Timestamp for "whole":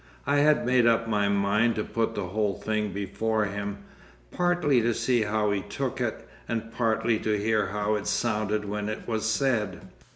2.29-2.55